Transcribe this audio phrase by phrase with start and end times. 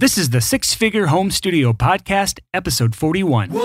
[0.00, 3.52] This is the Six Figure Home Studio Podcast, episode 41.
[3.52, 3.60] You're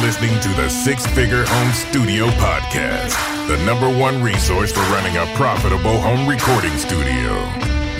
[0.00, 5.26] listening to the Six Figure Home Studio Podcast, the number one resource for running a
[5.34, 7.34] profitable home recording studio.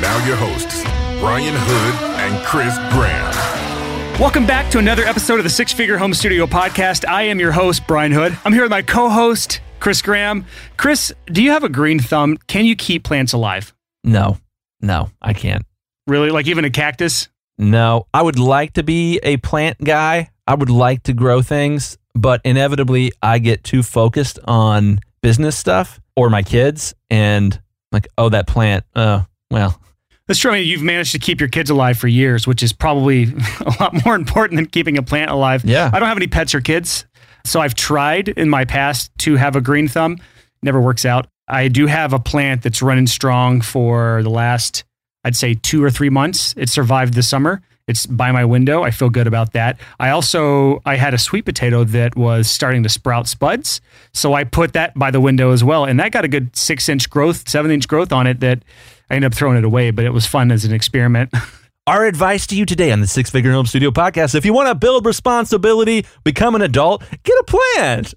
[0.01, 0.85] Now, your hosts,
[1.19, 4.21] Brian Hood and Chris Graham.
[4.21, 7.05] Welcome back to another episode of the Six Figure Home Studio Podcast.
[7.09, 8.39] I am your host, Brian Hood.
[8.45, 10.47] I'm here with my co host, Chris Graham.
[10.77, 12.39] Chris, do you have a green thumb?
[12.47, 13.75] Can you keep plants alive?
[14.05, 14.39] No,
[14.83, 15.65] no, I can't.
[16.07, 16.31] Really?
[16.31, 17.29] Like even a cactus?
[17.59, 20.31] No, I would like to be a plant guy.
[20.47, 26.01] I would like to grow things, but inevitably I get too focused on business stuff
[26.17, 27.61] or my kids and
[27.93, 28.85] like, oh, that plant.
[28.97, 29.81] uh, well,
[30.27, 30.51] That's true.
[30.51, 33.25] I mean, you've managed to keep your kids alive for years, which is probably
[33.61, 35.65] a lot more important than keeping a plant alive.
[35.65, 35.91] Yeah.
[35.93, 37.05] I don't have any pets or kids.
[37.45, 40.17] So I've tried in my past to have a green thumb.
[40.63, 41.27] Never works out.
[41.53, 44.85] I do have a plant that's running strong for the last,
[45.23, 46.55] I'd say, two or three months.
[46.57, 47.61] It survived the summer.
[47.87, 48.83] It's by my window.
[48.85, 49.79] I feel good about that.
[50.01, 53.83] I also I had a sweet potato that was starting to sprout spuds,
[54.15, 56.89] so I put that by the window as well, and that got a good six
[56.89, 58.41] inch growth, seven inch growth on it.
[58.41, 58.65] That
[59.11, 61.35] I ended up throwing it away, but it was fun as an experiment.
[61.87, 64.69] our advice to you today on the Six Figure Home Studio podcast if you want
[64.69, 68.15] to build responsibility, become an adult, get a plant.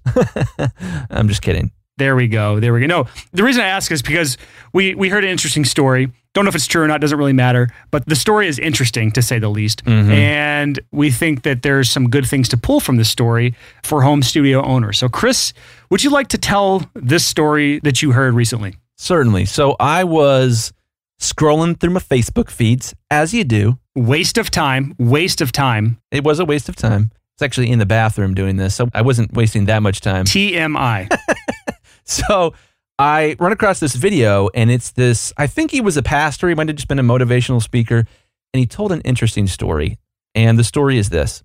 [1.10, 1.70] I'm just kidding.
[1.98, 2.60] There we go.
[2.60, 2.86] There we go.
[2.86, 4.36] No, the reason I ask is because
[4.72, 6.12] we we heard an interesting story.
[6.34, 7.00] Don't know if it's true or not.
[7.00, 7.68] Doesn't really matter.
[7.90, 9.82] But the story is interesting to say the least.
[9.86, 10.10] Mm-hmm.
[10.10, 14.22] And we think that there's some good things to pull from this story for home
[14.22, 14.98] studio owners.
[14.98, 15.54] So, Chris,
[15.90, 18.74] would you like to tell this story that you heard recently?
[18.96, 19.46] Certainly.
[19.46, 20.74] So I was
[21.18, 23.78] scrolling through my Facebook feeds, as you do.
[23.94, 24.94] Waste of time.
[24.98, 25.98] Waste of time.
[26.10, 27.12] It was a waste of time.
[27.34, 30.24] It's actually in the bathroom doing this, so I wasn't wasting that much time.
[30.24, 31.08] TMI.
[32.28, 32.54] So
[32.98, 36.54] I run across this video, and it's this I think he was a pastor, he
[36.54, 38.06] might have just been a motivational speaker,
[38.54, 39.98] and he told an interesting story.
[40.34, 41.42] And the story is this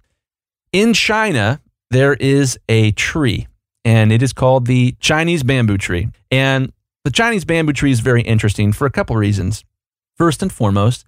[0.71, 3.47] In China, there is a tree,
[3.83, 6.09] and it is called the Chinese bamboo tree.
[6.29, 6.71] And
[7.03, 9.65] the Chinese bamboo tree is very interesting for a couple reasons.
[10.17, 11.05] First and foremost,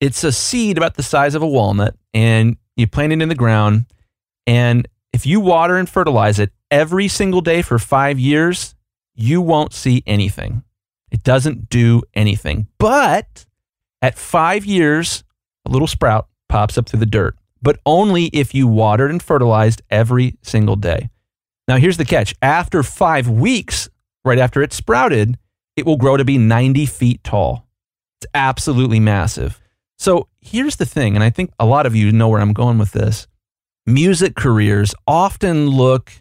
[0.00, 3.34] it's a seed about the size of a walnut, and you plant it in the
[3.34, 3.86] ground.
[4.46, 8.74] And if you water and fertilize it every single day for five years,
[9.16, 10.62] you won't see anything.
[11.10, 12.66] It doesn't do anything.
[12.78, 13.46] But
[14.02, 15.24] at five years,
[15.66, 19.82] a little sprout pops up through the dirt, but only if you watered and fertilized
[19.90, 21.08] every single day.
[21.66, 23.88] Now, here's the catch after five weeks,
[24.24, 25.38] right after it sprouted,
[25.76, 27.66] it will grow to be 90 feet tall.
[28.20, 29.60] It's absolutely massive.
[29.98, 32.78] So here's the thing, and I think a lot of you know where I'm going
[32.78, 33.26] with this.
[33.86, 36.12] Music careers often look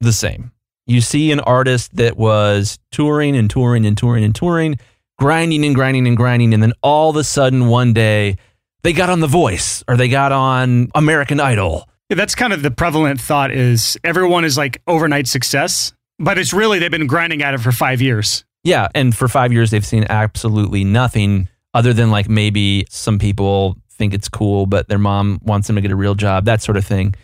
[0.00, 0.52] the same.
[0.90, 4.76] You see an artist that was touring and touring and touring and touring,
[5.20, 8.38] grinding and grinding and grinding, and then all of a sudden one day
[8.82, 11.88] they got on The Voice or they got on American Idol.
[12.08, 16.52] Yeah, that's kind of the prevalent thought is everyone is like overnight success, but it's
[16.52, 18.44] really they've been grinding at it for five years.
[18.64, 23.76] Yeah, and for five years they've seen absolutely nothing other than like maybe some people
[23.92, 26.76] think it's cool, but their mom wants them to get a real job, that sort
[26.76, 27.14] of thing.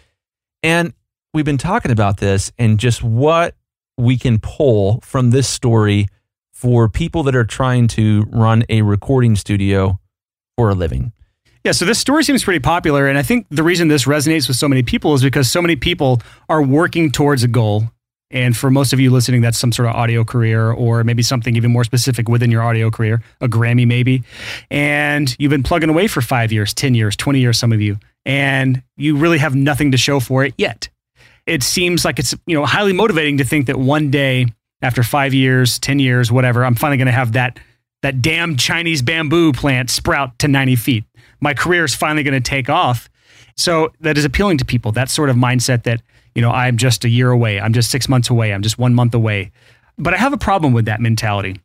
[0.63, 0.93] And
[1.35, 3.56] we've been talking about this and just what
[3.97, 6.09] we can pull from this story
[6.53, 9.99] for people that are trying to run a recording studio
[10.57, 11.13] for a living.
[11.65, 13.09] Yeah, so this story seems pretty popular.
[13.09, 15.77] And I think the reason this resonates with so many people is because so many
[15.77, 17.85] people are working towards a goal.
[18.31, 21.57] And for most of you listening, that's some sort of audio career or maybe something
[21.57, 24.23] even more specific within your audio career, a Grammy maybe.
[24.71, 27.99] And you've been plugging away for five years, 10 years, 20 years, some of you,
[28.25, 30.89] and you really have nothing to show for it yet.
[31.47, 34.47] It seems like it's, you know, highly motivating to think that one day
[34.83, 37.59] after five years, 10 years, whatever, I'm finally going to have that,
[38.03, 41.05] that damn Chinese bamboo plant sprout to 90 feet.
[41.41, 43.09] My career is finally going to take off.
[43.57, 44.93] So that is appealing to people.
[44.93, 46.03] That sort of mindset that,
[46.35, 47.61] you know, I'm just a year away.
[47.61, 48.53] I'm just six months away.
[48.53, 49.53] I'm just one month away.
[49.97, 51.61] But I have a problem with that mentality.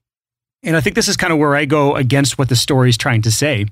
[0.63, 2.97] And I think this is kind of where I go against what the story is
[2.97, 3.65] trying to say.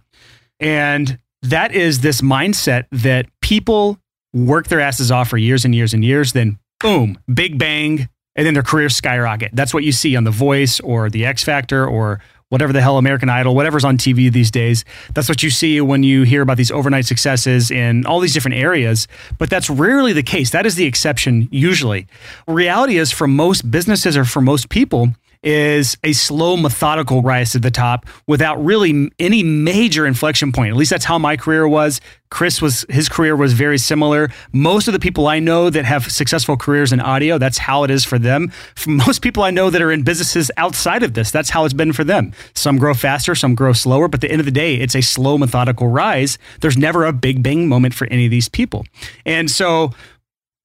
[0.60, 4.00] And that is this mindset that people
[4.34, 8.46] work their asses off for years and years and years, then boom, big bang, and
[8.46, 9.52] then their careers skyrocket.
[9.54, 12.98] That's what you see on The Voice or The X Factor or whatever the hell
[12.98, 14.84] American Idol, whatever's on TV these days.
[15.14, 18.58] That's what you see when you hear about these overnight successes in all these different
[18.58, 19.08] areas.
[19.38, 20.50] But that's rarely the case.
[20.50, 22.08] That is the exception usually.
[22.48, 25.10] Reality is for most businesses or for most people,
[25.42, 30.72] is a slow, methodical rise to the top without really any major inflection point.
[30.72, 32.02] At least that's how my career was.
[32.30, 34.30] Chris was his career was very similar.
[34.52, 37.92] Most of the people I know that have successful careers in audio, that's how it
[37.92, 38.52] is for them.
[38.76, 41.74] For most people I know that are in businesses outside of this, that's how it's
[41.74, 42.34] been for them.
[42.54, 45.02] Some grow faster, some grow slower, but at the end of the day, it's a
[45.02, 46.38] slow, methodical rise.
[46.60, 48.86] There's never a big bang moment for any of these people.
[49.26, 49.92] And so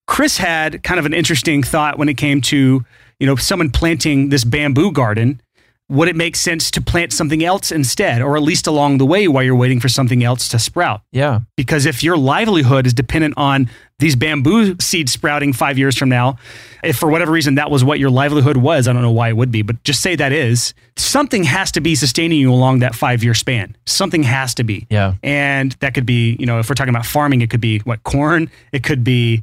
[0.06, 2.84] Chris had kind of an interesting thought when it came to,
[3.24, 5.40] you know, someone planting this bamboo garden.
[5.88, 9.28] Would it make sense to plant something else instead, or at least along the way
[9.28, 11.00] while you're waiting for something else to sprout?
[11.10, 11.40] Yeah.
[11.56, 16.36] Because if your livelihood is dependent on these bamboo seeds sprouting five years from now,
[16.82, 19.38] if for whatever reason that was what your livelihood was, I don't know why it
[19.38, 22.94] would be, but just say that is, something has to be sustaining you along that
[22.94, 23.74] five year span.
[23.86, 24.86] Something has to be.
[24.90, 25.14] Yeah.
[25.22, 28.02] And that could be, you know, if we're talking about farming, it could be what,
[28.04, 28.50] corn?
[28.72, 29.42] It could be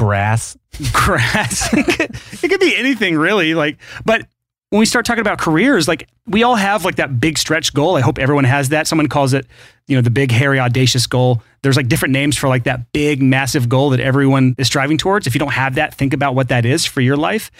[0.00, 0.56] Grass.
[0.94, 1.68] grass.
[1.74, 3.52] it, could, be anything really.
[3.52, 3.76] Like,
[4.06, 4.26] but
[4.70, 7.96] when we start talking about careers, like we all have like that big stretch goal.
[7.96, 8.86] I hope everyone has that.
[8.86, 9.46] Someone calls it,
[9.88, 11.42] you know, the big, hairy, audacious goal.
[11.62, 15.26] There's like different names for like that big, massive goal that everyone is striving towards.
[15.26, 17.50] If you don't have that, think about what that is for your life.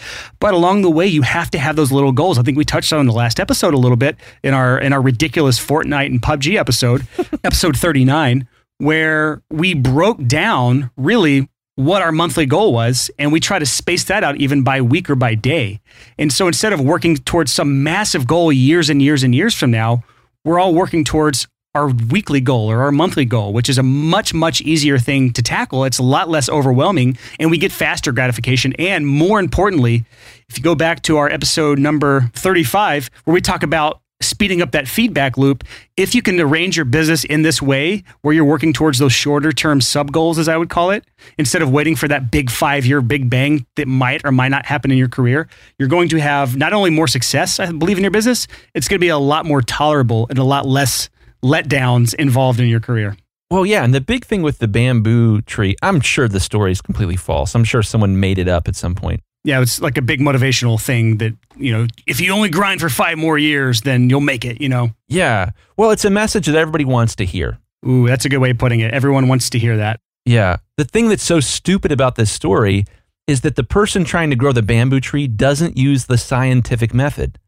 [0.41, 2.39] But along the way, you have to have those little goals.
[2.39, 4.95] I think we touched on in the last episode a little bit in our in
[4.95, 7.07] our ridiculous Fortnite and PUBG episode,
[7.45, 8.49] episode 39,
[8.79, 14.05] where we broke down really what our monthly goal was, and we try to space
[14.05, 15.81] that out even by week or by day.
[16.19, 19.71] And so instead of working towards some massive goal years and years and years from
[19.71, 20.05] now,
[20.45, 24.35] we're all working towards our weekly goal or our monthly goal, which is a much,
[24.35, 25.85] much easier thing to tackle.
[25.85, 28.73] It's a lot less overwhelming, and we get faster gratification.
[28.79, 30.05] And more importantly,
[30.49, 34.73] if you go back to our episode number 35, where we talk about speeding up
[34.73, 35.65] that feedback loop,
[35.97, 39.53] if you can arrange your business in this way where you're working towards those shorter
[39.53, 41.05] term sub goals, as I would call it,
[41.39, 44.67] instead of waiting for that big five year big bang that might or might not
[44.67, 48.05] happen in your career, you're going to have not only more success, I believe, in
[48.05, 51.09] your business, it's going to be a lot more tolerable and a lot less
[51.43, 53.17] letdowns involved in your career.
[53.51, 56.81] Well, yeah, and the big thing with the bamboo tree, I'm sure the story is
[56.81, 57.55] completely false.
[57.55, 59.23] I'm sure someone made it up at some point.
[59.43, 62.91] Yeah, it's like a big motivational thing that, you know, if you only grind for
[62.91, 64.91] five more years, then you'll make it, you know?
[65.09, 65.51] Yeah.
[65.77, 67.59] Well, it's a message that everybody wants to hear.
[67.87, 68.93] Ooh, that's a good way of putting it.
[68.93, 70.01] Everyone wants to hear that.
[70.27, 70.59] Yeah.
[70.77, 72.85] The thing that's so stupid about this story
[73.27, 77.39] is that the person trying to grow the bamboo tree doesn't use the scientific method.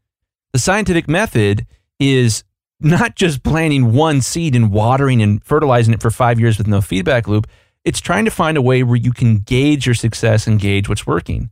[0.53, 1.67] The scientific method
[1.99, 2.43] is
[2.79, 6.81] not just planting one seed and watering and fertilizing it for five years with no
[6.81, 7.47] feedback loop.
[7.85, 11.05] It's trying to find a way where you can gauge your success and gauge what's
[11.05, 11.49] working.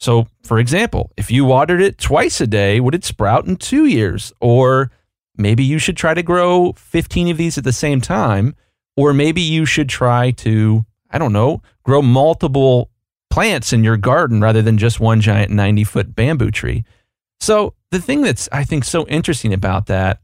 [0.00, 3.86] So, for example, if you watered it twice a day, would it sprout in two
[3.86, 4.32] years?
[4.40, 4.90] Or
[5.36, 8.54] maybe you should try to grow 15 of these at the same time.
[8.96, 12.90] Or maybe you should try to, I don't know, grow multiple
[13.30, 16.84] plants in your garden rather than just one giant 90 foot bamboo tree.
[17.40, 20.20] So, the thing that's, I think, so interesting about that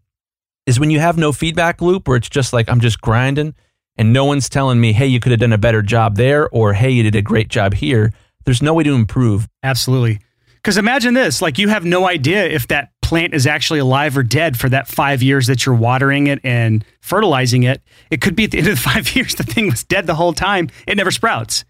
[0.66, 3.54] is when you have no feedback loop where it's just like, I'm just grinding
[3.96, 6.72] and no one's telling me, hey, you could have done a better job there, or
[6.72, 8.12] hey, you did a great job here
[8.44, 9.48] there's no way to improve.
[9.62, 10.20] Absolutely.
[10.56, 14.22] Because imagine this like you have no idea if that plant is actually alive or
[14.22, 17.82] dead for that five years that you're watering it and fertilizing it.
[18.08, 20.14] It could be at the end of the five years, the thing was dead the
[20.14, 20.70] whole time.
[20.86, 21.64] It never sprouts.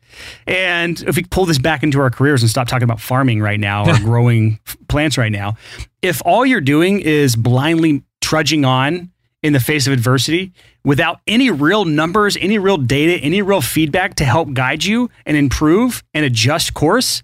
[0.47, 3.59] And if we pull this back into our careers and stop talking about farming right
[3.59, 4.59] now or growing
[4.89, 5.55] plants right now,
[6.03, 9.11] if all you're doing is blindly trudging on
[9.43, 10.53] in the face of adversity
[10.85, 15.37] without any real numbers, any real data, any real feedback to help guide you and
[15.37, 17.23] improve and adjust course,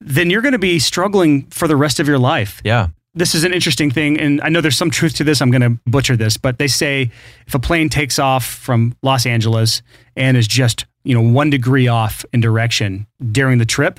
[0.00, 2.60] then you're going to be struggling for the rest of your life.
[2.64, 2.88] Yeah.
[3.12, 4.20] This is an interesting thing.
[4.20, 5.42] And I know there's some truth to this.
[5.42, 7.10] I'm going to butcher this, but they say
[7.46, 9.82] if a plane takes off from Los Angeles
[10.16, 13.98] and is just, you know, one degree off in direction during the trip,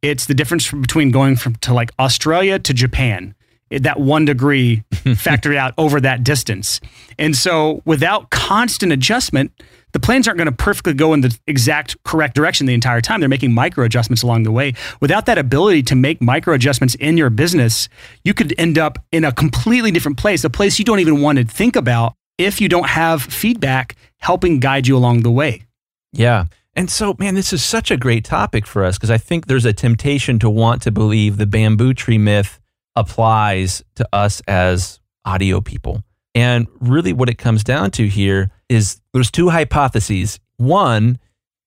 [0.00, 3.34] it's the difference between going from to like Australia to Japan
[3.70, 6.80] that one degree factored out over that distance.
[7.18, 9.52] And so without constant adjustment,
[9.92, 13.20] the planes aren't going to perfectly go in the exact correct direction the entire time.
[13.20, 14.74] They're making micro adjustments along the way.
[15.00, 17.88] Without that ability to make micro adjustments in your business,
[18.22, 21.38] you could end up in a completely different place, a place you don't even want
[21.38, 25.64] to think about if you don't have feedback helping guide you along the way.
[26.12, 26.46] Yeah.
[26.74, 29.64] And so, man, this is such a great topic for us because I think there's
[29.64, 32.60] a temptation to want to believe the bamboo tree myth
[32.98, 36.02] applies to us as audio people.
[36.34, 40.38] And really, what it comes down to here is there's two hypotheses.
[40.56, 41.18] One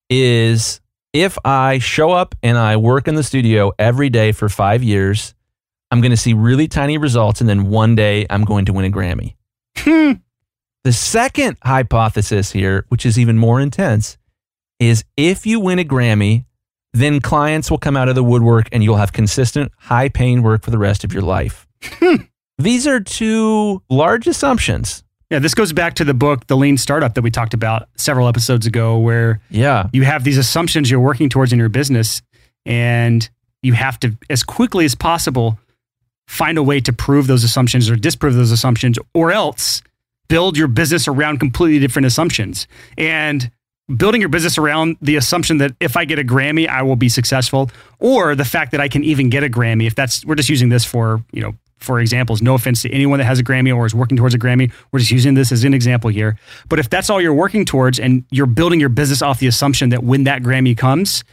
[0.10, 0.82] is
[1.14, 5.34] if I show up and I work in the studio every day for five years,
[5.90, 7.42] I'm going to see really tiny results.
[7.42, 9.36] And then one day I'm going to win a Grammy.
[9.78, 10.14] Hmm.
[10.84, 14.18] the second hypothesis here, which is even more intense,
[14.80, 16.46] is if you win a Grammy,
[16.94, 20.64] then clients will come out of the woodwork and you'll have consistent, high paying work
[20.64, 21.66] for the rest of your life.
[21.84, 22.16] Hmm.
[22.58, 25.04] These are two large assumptions.
[25.30, 28.28] Yeah, this goes back to the book, The Lean Startup, that we talked about several
[28.28, 29.88] episodes ago, where Yeah.
[29.94, 32.22] you have these assumptions you're working towards in your business,
[32.66, 33.28] and
[33.64, 35.58] you have to, as quickly as possible,
[36.28, 39.82] find a way to prove those assumptions or disprove those assumptions, or else
[40.28, 42.68] build your business around completely different assumptions.
[42.98, 43.50] And
[43.98, 47.10] building your business around the assumption that if I get a Grammy, I will be
[47.10, 47.70] successful,
[48.00, 49.88] or the fact that I can even get a Grammy.
[49.88, 52.42] If that's, we're just using this for, you know, for examples.
[52.44, 54.72] No offense to anyone that has a Grammy or is working towards a Grammy.
[54.92, 56.38] We're just using this as an example here.
[56.70, 59.90] But if that's all you're working towards and you're building your business off the assumption
[59.90, 61.24] that when that Grammy comes,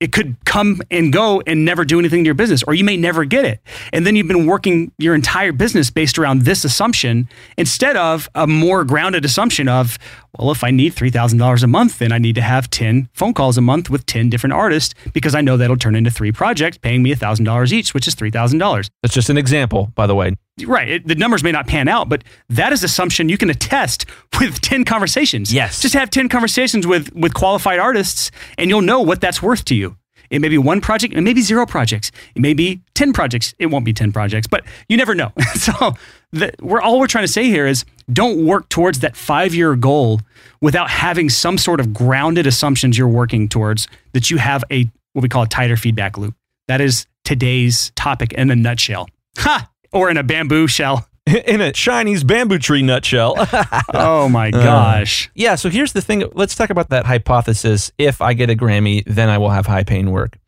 [0.00, 2.96] it could come and go and never do anything to your business, or you may
[2.96, 3.60] never get it.
[3.92, 8.46] And then you've been working your entire business based around this assumption instead of a
[8.46, 9.98] more grounded assumption of,
[10.38, 13.58] well, if I need $3,000 a month, then I need to have 10 phone calls
[13.58, 17.02] a month with 10 different artists because I know that'll turn into three projects paying
[17.02, 18.88] me $1,000 each, which is $3,000.
[19.02, 20.34] That's just an example, by the way.
[20.64, 20.88] Right.
[20.88, 24.06] It, the numbers may not pan out, but that is assumption you can attest
[24.40, 25.52] with 10 conversations.
[25.52, 25.80] Yes.
[25.80, 29.74] Just have 10 conversations with, with qualified artists and you'll know what that's worth to
[29.74, 29.96] you.
[30.30, 33.54] It may be one project, it may be zero projects, it may be 10 projects.
[33.58, 35.32] It won't be 10 projects, but you never know.
[35.54, 35.94] so
[36.32, 39.76] the, we're, all we're trying to say here is don't work towards that five year
[39.76, 40.20] goal
[40.60, 45.22] without having some sort of grounded assumptions you're working towards that you have a what
[45.22, 46.34] we call a tighter feedback loop.
[46.68, 49.08] That is today's topic in a nutshell.
[49.38, 49.70] Ha!
[49.92, 51.08] Or in a bamboo shell.
[51.46, 53.34] In a Chinese bamboo tree nutshell.
[53.92, 55.30] Oh my uh, gosh.
[55.34, 56.24] yeah, so here's the thing.
[56.32, 57.92] Let's talk about that hypothesis.
[57.98, 60.38] If I get a Grammy, then I will have high paying work.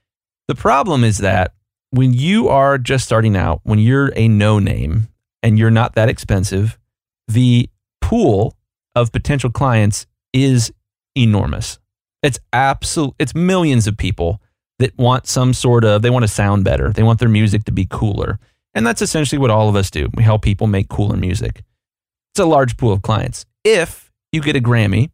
[0.48, 1.52] The problem is that
[1.90, 5.08] when you are just starting out, when you're a no name
[5.42, 6.78] and you're not that expensive,
[7.28, 7.68] the
[8.00, 8.56] pool
[8.94, 10.72] of potential clients is
[11.16, 11.78] enormous.
[12.22, 14.40] It's absolute it's millions of people
[14.78, 16.90] that want some sort of they want to sound better.
[16.90, 18.38] They want their music to be cooler.
[18.74, 20.08] And that's essentially what all of us do.
[20.14, 21.62] We help people make cooler music.
[22.32, 23.46] It's a large pool of clients.
[23.64, 25.10] If you get a Grammy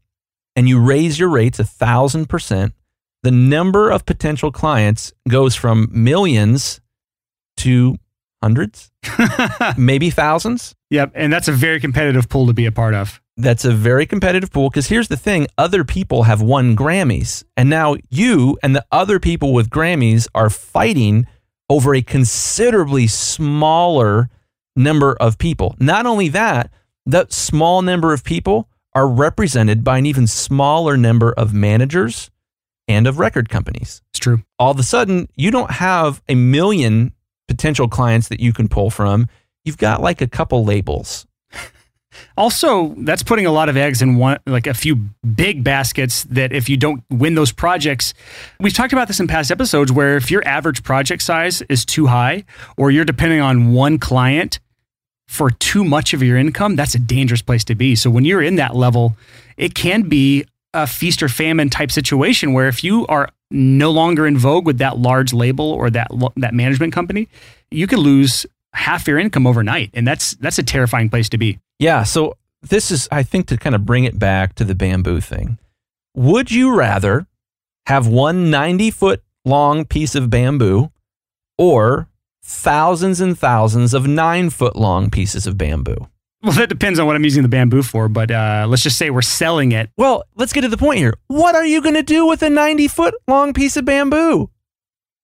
[0.54, 2.74] and you raise your rates a thousand percent,
[3.22, 6.80] the number of potential clients goes from millions
[7.58, 7.96] to
[8.42, 8.90] hundreds,
[9.76, 10.74] maybe thousands.
[10.90, 11.12] Yep.
[11.14, 13.20] And that's a very competitive pool to be a part of.
[13.36, 17.44] That's a very competitive pool because here's the thing other people have won Grammys.
[17.56, 21.26] And now you and the other people with Grammys are fighting
[21.68, 24.30] over a considerably smaller
[24.74, 25.74] number of people.
[25.78, 26.70] Not only that,
[27.04, 32.30] that small number of people are represented by an even smaller number of managers
[32.88, 34.02] and of record companies.
[34.10, 34.42] It's true.
[34.58, 37.12] All of a sudden, you don't have a million
[37.48, 39.28] potential clients that you can pull from.
[39.64, 41.26] You've got like a couple labels.
[42.36, 44.96] Also, that's putting a lot of eggs in one, like a few
[45.34, 48.14] big baskets that if you don't win those projects,
[48.60, 52.06] we've talked about this in past episodes where if your average project size is too
[52.06, 52.44] high
[52.76, 54.60] or you're depending on one client
[55.28, 57.96] for too much of your income, that's a dangerous place to be.
[57.96, 59.16] So when you're in that level,
[59.56, 64.26] it can be a feast or famine type situation where if you are no longer
[64.26, 67.28] in vogue with that large label or that that management company,
[67.70, 71.58] you could lose half your income overnight, and that's that's a terrifying place to be.
[71.78, 72.02] Yeah.
[72.04, 75.58] So this is, I think, to kind of bring it back to the bamboo thing.
[76.14, 77.26] Would you rather
[77.86, 80.90] have one 90 foot long piece of bamboo
[81.58, 82.08] or
[82.42, 86.08] thousands and thousands of nine foot long pieces of bamboo?
[86.46, 89.10] Well, that depends on what I'm using the bamboo for, but uh, let's just say
[89.10, 89.90] we're selling it.
[89.96, 91.14] Well, let's get to the point here.
[91.26, 94.48] What are you going to do with a 90 foot long piece of bamboo?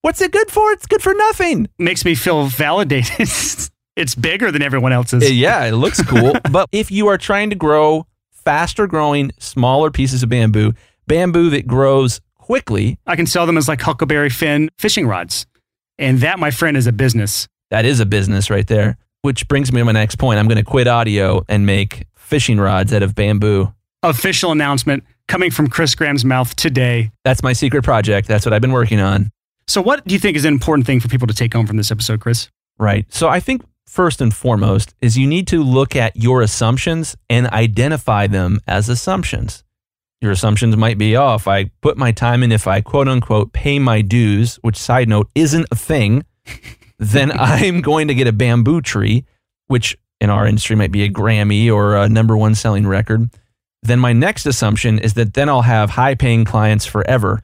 [0.00, 0.72] What's it good for?
[0.72, 1.68] It's good for nothing.
[1.78, 3.20] Makes me feel validated.
[3.96, 5.30] it's bigger than everyone else's.
[5.30, 6.34] Yeah, it looks cool.
[6.50, 10.72] but if you are trying to grow faster growing, smaller pieces of bamboo,
[11.06, 15.46] bamboo that grows quickly, I can sell them as like Huckleberry Finn fishing rods.
[16.00, 17.46] And that, my friend, is a business.
[17.70, 18.96] that is a business right there.
[19.22, 20.38] Which brings me to my next point.
[20.38, 23.72] I'm going to quit audio and make fishing rods out of bamboo.
[24.02, 27.12] Official announcement coming from Chris Graham's mouth today.
[27.24, 28.26] That's my secret project.
[28.26, 29.30] That's what I've been working on.
[29.68, 31.76] So, what do you think is an important thing for people to take home from
[31.76, 32.48] this episode, Chris?
[32.78, 33.06] Right.
[33.12, 37.46] So I think first and foremost is you need to look at your assumptions and
[37.48, 39.62] identify them as assumptions.
[40.20, 43.52] Your assumptions might be, oh, if I put my time in, if I quote unquote
[43.52, 46.24] pay my dues, which side note isn't a thing,
[47.02, 49.24] then I'm going to get a bamboo tree,
[49.68, 53.30] which in our industry might be a Grammy or a number one selling record.
[53.82, 57.42] Then my next assumption is that then I'll have high paying clients forever,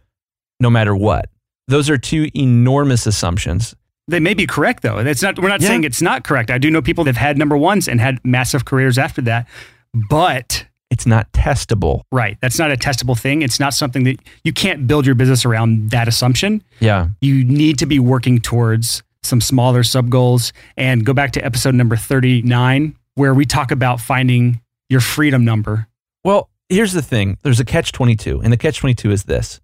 [0.60, 1.28] no matter what.
[1.66, 3.74] Those are two enormous assumptions.
[4.06, 4.98] They may be correct, though.
[4.98, 5.38] It's not.
[5.38, 5.68] We're not Yeah.
[5.68, 6.50] saying it's not correct.
[6.50, 9.46] I do know people that have had number ones and had massive careers after that.
[9.92, 12.02] But it's not testable.
[12.12, 12.38] Right.
[12.40, 13.42] That's not a testable thing.
[13.42, 16.62] It's not something that you can't build your business around that assumption.
[16.80, 17.08] Yeah.
[17.20, 21.74] You need to be working towards some smaller sub goals and go back to episode
[21.74, 25.88] number 39 where we talk about finding your freedom number.
[26.24, 29.60] Well, here's the thing there's a catch 22, and the catch 22 is this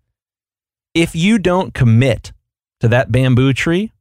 [0.95, 2.33] if you don't commit
[2.81, 3.93] to that bamboo tree,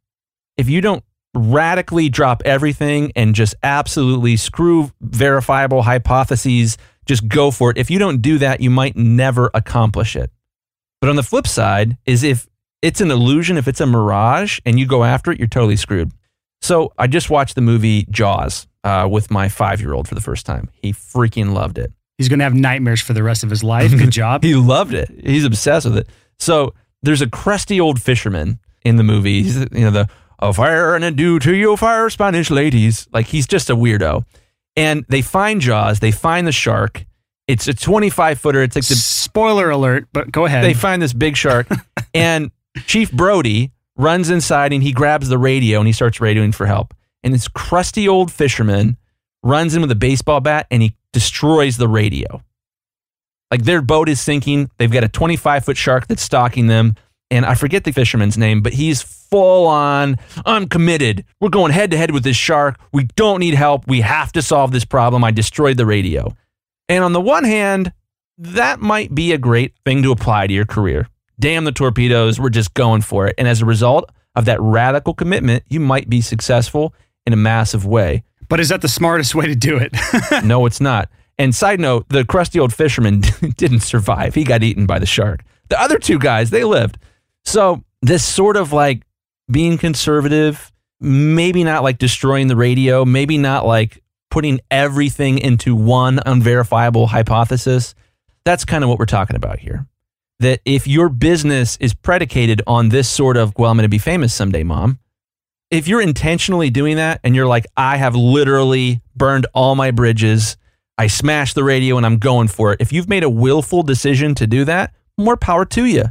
[0.58, 1.04] if you don't
[1.34, 7.78] radically drop everything and just absolutely screw verifiable hypotheses, just go for it.
[7.78, 10.30] If you don't do that, you might never accomplish it.
[11.02, 12.48] But on the flip side is if
[12.84, 16.12] it's an illusion, if it's a mirage and you go after it, you're totally screwed.
[16.62, 20.22] So I just watched the movie Jaws uh, with my five year old for the
[20.22, 20.70] first time.
[20.74, 21.92] He freaking loved it.
[22.18, 23.92] He's going to have nightmares for the rest of his life.
[23.92, 24.44] Good job.
[24.44, 25.10] he loved it.
[25.24, 26.08] He's obsessed with it.
[26.40, 29.44] So there's a crusty old fisherman in the movie.
[29.44, 30.10] He's, you know, the
[30.40, 33.08] a fire and a dew to you fire Spanish ladies.
[33.14, 34.26] Like he's just a weirdo.
[34.76, 37.06] And they find Jaws, they find the shark.
[37.48, 38.62] It's a 25 footer.
[38.62, 40.64] It's like the spoiler alert, but go ahead.
[40.66, 41.68] They find this big shark
[42.14, 42.52] and
[42.86, 46.94] Chief Brody runs inside and he grabs the radio and he starts radioing for help.
[47.24, 48.98] And this crusty old fisherman
[49.44, 52.42] runs in with a baseball bat and he destroys the radio.
[53.52, 54.72] Like their boat is sinking.
[54.78, 56.96] They've got a 25 foot shark that's stalking them.
[57.30, 61.26] And I forget the fisherman's name, but he's full on, I'm committed.
[61.40, 62.80] We're going head to head with this shark.
[62.92, 63.88] We don't need help.
[63.88, 65.24] We have to solve this problem.
[65.24, 66.36] I destroyed the radio.
[66.90, 67.92] And on the one hand,
[68.38, 71.08] that might be a great thing to apply to your career.
[71.40, 73.36] Damn the torpedoes, we're just going for it.
[73.38, 76.94] And as a result of that radical commitment, you might be successful
[77.26, 78.24] in a massive way.
[78.50, 79.94] But is that the smartest way to do it?
[80.44, 81.10] no, it's not.
[81.38, 83.22] And side note, the crusty old fisherman
[83.58, 84.36] didn't survive.
[84.36, 85.44] He got eaten by the shark.
[85.70, 86.98] The other two guys, they lived.
[87.44, 89.04] So, this sort of like
[89.50, 96.20] being conservative, maybe not like destroying the radio, maybe not like putting everything into one
[96.26, 97.96] unverifiable hypothesis.
[98.46, 99.88] That's kind of what we're talking about here.
[100.40, 103.98] That if your business is predicated on this sort of, well, I'm going to be
[103.98, 105.00] famous someday, mom,
[105.72, 110.58] if you're intentionally doing that and you're like, I have literally burned all my bridges,
[110.98, 112.82] I smashed the radio and I'm going for it.
[112.82, 116.06] If you've made a willful decision to do that, more power to you.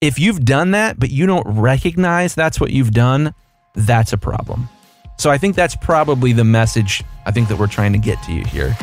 [0.00, 3.34] If you've done that, but you don't recognize that's what you've done,
[3.74, 4.68] that's a problem.
[5.18, 8.32] So I think that's probably the message I think that we're trying to get to
[8.32, 8.74] you here.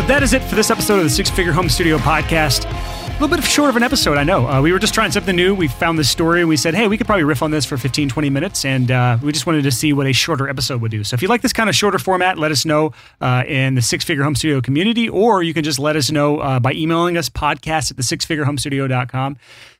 [0.00, 2.64] So that is it for this episode of the Six Figure Home Studio podcast.
[2.64, 4.48] A little bit short of an episode, I know.
[4.48, 5.54] Uh, we were just trying something new.
[5.54, 7.76] We found this story and we said, hey, we could probably riff on this for
[7.76, 8.64] 15, 20 minutes.
[8.64, 11.04] And uh, we just wanted to see what a shorter episode would do.
[11.04, 13.82] So if you like this kind of shorter format, let us know uh, in the
[13.82, 17.18] Six Figure Home Studio community, or you can just let us know uh, by emailing
[17.18, 19.36] us podcast at the sixfigurehomestudio.com.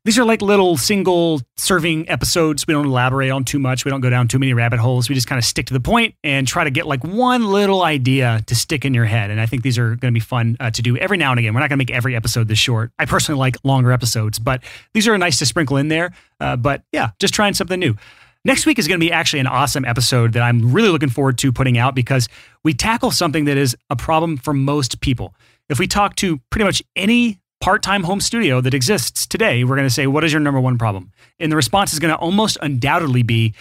[0.06, 2.66] These are like little single serving episodes.
[2.66, 3.84] We don't elaborate on too much.
[3.84, 5.10] We don't go down too many rabbit holes.
[5.10, 7.82] We just kind of stick to the point and try to get like one little
[7.82, 9.30] idea to stick in your head.
[9.30, 11.38] And I think these are going to be fun uh, to do every now and
[11.38, 11.52] again.
[11.52, 12.92] We're not going to make every episode this short.
[12.98, 14.62] I personally like longer episodes, but
[14.94, 16.12] these are nice to sprinkle in there.
[16.40, 17.94] Uh, but yeah, just trying something new.
[18.42, 21.36] Next week is going to be actually an awesome episode that I'm really looking forward
[21.38, 22.26] to putting out because
[22.64, 25.34] we tackle something that is a problem for most people.
[25.68, 29.76] If we talk to pretty much any part time home studio that exists today, we're
[29.76, 31.12] going to say, What is your number one problem?
[31.38, 33.54] And the response is going to almost undoubtedly be,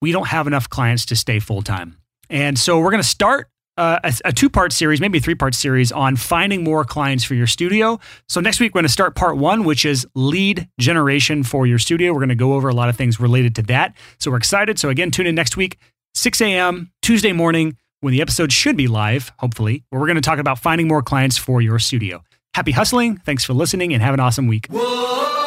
[0.00, 1.96] We don't have enough clients to stay full time.
[2.30, 5.34] And so we're going to start uh, a, a two part series, maybe a three
[5.34, 7.98] part series on finding more clients for your studio.
[8.28, 11.78] So next week, we're going to start part one, which is lead generation for your
[11.78, 12.12] studio.
[12.12, 13.96] We're going to go over a lot of things related to that.
[14.18, 14.78] So we're excited.
[14.78, 15.78] So again, tune in next week,
[16.14, 20.20] 6 a.m., Tuesday morning, when the episode should be live, hopefully, where we're going to
[20.20, 22.22] talk about finding more clients for your studio.
[22.54, 23.18] Happy hustling.
[23.18, 24.66] Thanks for listening and have an awesome week.
[24.70, 25.37] Whoa.